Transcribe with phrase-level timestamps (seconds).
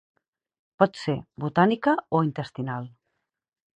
[0.83, 1.15] Pot ser
[1.45, 2.93] botànica o intestinal.